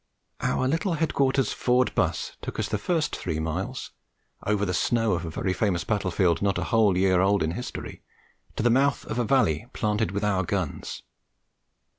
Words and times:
Our 0.41 0.67
little 0.67 0.93
headquarters 0.93 1.53
Ford 1.53 1.93
'bus 1.93 2.35
took 2.41 2.57
us 2.59 2.67
the 2.67 2.79
first 2.79 3.15
three 3.15 3.39
miles, 3.39 3.91
over 4.47 4.65
the 4.65 4.73
snow 4.73 5.13
of 5.13 5.25
a 5.25 5.29
very 5.29 5.53
famous 5.53 5.83
battle 5.83 6.09
field, 6.09 6.41
not 6.41 6.57
a 6.57 6.63
whole 6.63 6.97
year 6.97 7.21
old 7.21 7.43
in 7.43 7.51
history, 7.51 8.01
to 8.55 8.63
the 8.63 8.71
mouth 8.71 9.05
of 9.05 9.19
a 9.19 9.23
valley 9.23 9.67
planted 9.73 10.09
with 10.09 10.23
our 10.23 10.41
guns. 10.41 11.03